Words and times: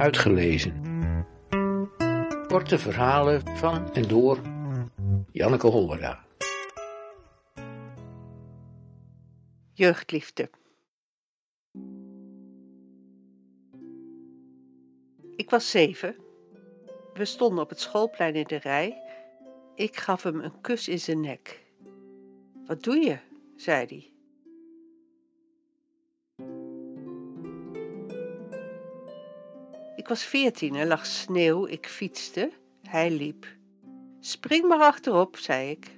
Uitgelezen. 0.00 0.82
Korte 2.46 2.78
verhalen 2.78 3.56
van 3.56 3.92
en 3.92 4.08
door 4.08 4.40
Janneke 5.32 5.66
Hollera. 5.66 6.24
Jeugdliefde. 9.72 10.50
Ik 15.36 15.50
was 15.50 15.70
zeven. 15.70 16.16
We 17.14 17.24
stonden 17.24 17.64
op 17.64 17.68
het 17.68 17.80
schoolplein 17.80 18.34
in 18.34 18.46
de 18.46 18.58
rij. 18.58 19.02
Ik 19.74 19.96
gaf 19.96 20.22
hem 20.22 20.40
een 20.40 20.60
kus 20.60 20.88
in 20.88 21.00
zijn 21.00 21.20
nek. 21.20 21.64
Wat 22.66 22.82
doe 22.82 22.96
je? 22.96 23.18
zei 23.56 23.86
hij. 23.86 24.12
Ik 30.00 30.08
was 30.08 30.24
veertien, 30.24 30.74
er 30.74 30.86
lag 30.86 31.06
sneeuw, 31.06 31.66
ik 31.66 31.86
fietste, 31.86 32.50
hij 32.82 33.10
liep. 33.10 33.46
Spring 34.20 34.68
maar 34.68 34.80
achterop, 34.80 35.36
zei 35.36 35.70
ik. 35.70 35.90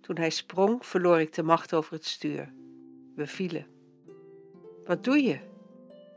Toen 0.00 0.16
hij 0.16 0.30
sprong, 0.30 0.86
verloor 0.86 1.20
ik 1.20 1.34
de 1.34 1.42
macht 1.42 1.74
over 1.74 1.92
het 1.92 2.06
stuur. 2.06 2.52
We 3.14 3.26
vielen. 3.26 3.66
Wat 4.84 5.04
doe 5.04 5.22
je? 5.22 5.38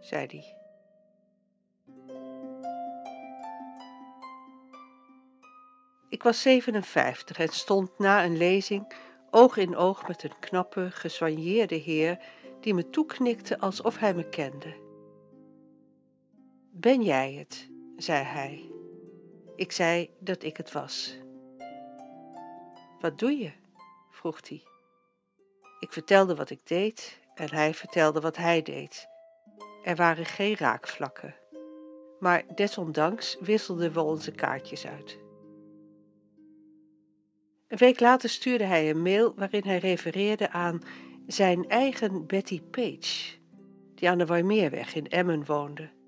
zei 0.02 0.28
hij. 0.28 0.56
Ik 6.10 6.24
was 6.24 6.42
57 6.42 7.40
en 7.40 7.50
stond 7.50 8.00
na 8.00 8.26
een 8.26 8.38
lezing 8.38 8.94
oog 9.30 9.58
in 9.58 9.76
oog 9.76 10.08
met 10.08 10.24
een 10.24 10.40
knappe, 10.40 10.92
gesoigneerde 10.92 11.76
heer 11.76 12.20
die 12.60 12.74
me 12.74 12.90
toeknikte 12.90 13.60
alsof 13.60 13.98
hij 13.98 14.14
me 14.14 14.30
kende. 14.30 14.83
Ben 16.76 17.02
jij 17.02 17.34
het? 17.34 17.70
zei 17.98 18.24
hij. 18.24 18.72
Ik 19.56 19.72
zei 19.72 20.10
dat 20.20 20.44
ik 20.44 20.58
het 20.58 20.72
was. 20.72 21.18
Wat 23.00 23.20
doe 23.20 23.32
je? 23.32 23.52
vroeg 24.10 24.48
hij. 24.48 24.64
Ik 25.80 25.92
vertelde 25.92 26.36
wat 26.36 26.50
ik 26.50 26.68
deed 26.68 27.20
en 27.36 27.50
hij 27.54 27.74
vertelde 27.74 28.20
wat 28.20 28.38
hij 28.38 28.62
deed. 28.62 29.08
Er 29.84 29.96
waren 29.96 30.26
geen 30.26 30.56
raakvlakken, 30.58 31.36
maar 32.20 32.44
desondanks 32.56 33.38
wisselden 33.40 33.94
we 33.94 34.02
onze 34.02 34.32
kaartjes 34.32 34.88
uit. 34.88 35.20
Een 37.68 37.78
week 37.78 38.00
later 38.00 38.30
stuurde 38.30 38.66
hij 38.66 38.90
een 38.90 39.02
mail 39.02 39.34
waarin 39.36 39.64
hij 39.64 39.78
refereerde 39.78 40.50
aan 40.50 40.82
zijn 41.28 41.70
eigen 41.70 42.26
Betty 42.26 42.62
Page, 42.62 43.38
die 43.96 44.10
aan 44.10 44.18
de 44.18 44.26
Warmeerweg 44.26 44.96
in 44.96 45.08
Emmen 45.08 45.46
woonde. 45.46 46.02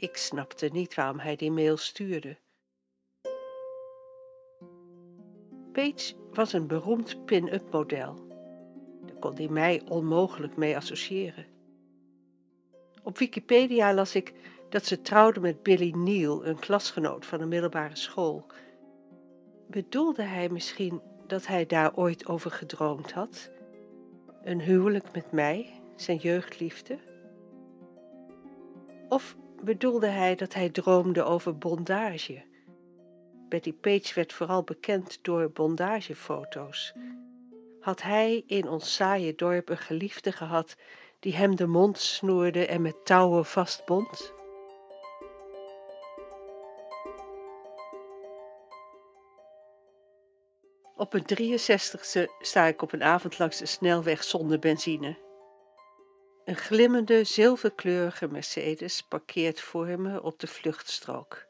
Ik 0.00 0.16
snapte 0.16 0.68
niet 0.72 0.94
waarom 0.94 1.18
hij 1.18 1.36
die 1.36 1.50
mail 1.50 1.76
stuurde. 1.76 2.38
Page 5.72 6.14
was 6.32 6.52
een 6.52 6.66
beroemd 6.66 7.24
pin-up 7.24 7.72
model. 7.72 8.26
Daar 9.06 9.18
kon 9.18 9.34
hij 9.34 9.48
mij 9.48 9.82
onmogelijk 9.88 10.56
mee 10.56 10.76
associëren. 10.76 11.46
Op 13.02 13.18
Wikipedia 13.18 13.94
las 13.94 14.14
ik 14.14 14.34
dat 14.68 14.84
ze 14.84 15.00
trouwde 15.00 15.40
met 15.40 15.62
Billy 15.62 15.90
Neal, 15.90 16.46
een 16.46 16.58
klasgenoot 16.58 17.26
van 17.26 17.38
de 17.38 17.46
middelbare 17.46 17.96
school. 17.96 18.46
Bedoelde 19.66 20.22
hij 20.22 20.48
misschien 20.48 21.00
dat 21.26 21.46
hij 21.46 21.66
daar 21.66 21.96
ooit 21.96 22.26
over 22.26 22.50
gedroomd 22.50 23.12
had? 23.12 23.50
Een 24.42 24.60
huwelijk 24.60 25.12
met 25.12 25.32
mij, 25.32 25.80
zijn 25.96 26.18
jeugdliefde? 26.18 26.98
Of 29.08 29.36
bedoelde 29.62 30.06
hij 30.06 30.34
dat 30.34 30.54
hij 30.54 30.70
droomde 30.70 31.22
over 31.22 31.58
bondage? 31.58 32.42
Betty 33.48 33.72
Page 33.72 34.14
werd 34.14 34.32
vooral 34.32 34.62
bekend 34.62 35.18
door 35.22 35.50
bondagefoto's. 35.50 36.92
Had 37.80 38.02
hij 38.02 38.42
in 38.46 38.68
ons 38.68 38.94
saaie 38.94 39.34
dorp 39.34 39.68
een 39.68 39.78
geliefde 39.78 40.32
gehad 40.32 40.76
die 41.20 41.36
hem 41.36 41.56
de 41.56 41.66
mond 41.66 41.98
snoerde 41.98 42.66
en 42.66 42.82
met 42.82 43.04
touwen 43.04 43.44
vastbond? 43.44 44.32
Op 50.96 51.14
een 51.14 51.24
63ste 51.24 52.24
sta 52.40 52.64
ik 52.66 52.82
op 52.82 52.92
een 52.92 53.02
avond 53.02 53.38
langs 53.38 53.58
de 53.58 53.66
snelweg 53.66 54.24
zonder 54.24 54.58
benzine. 54.58 55.27
Een 56.48 56.56
glimmende, 56.56 57.24
zilverkleurige 57.24 58.28
Mercedes 58.28 59.02
parkeert 59.02 59.60
voor 59.60 60.00
me 60.00 60.22
op 60.22 60.38
de 60.38 60.46
vluchtstrook. 60.46 61.46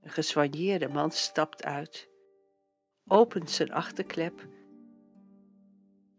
Een 0.00 0.10
gesoigneerde 0.10 0.88
man 0.88 1.10
stapt 1.10 1.64
uit, 1.64 2.08
opent 3.06 3.50
zijn 3.50 3.72
achterklep 3.72 4.46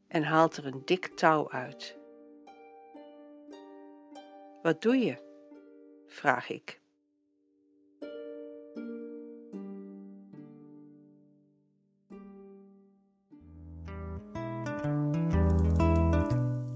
en 0.08 0.24
haalt 0.24 0.58
er 0.58 0.66
een 0.66 0.82
dik 0.86 1.08
touw 1.08 1.52
uit. 1.52 1.98
Wat 4.62 4.82
doe 4.82 4.98
je? 4.98 5.18
vraag 6.08 6.50
ik. 6.50 6.80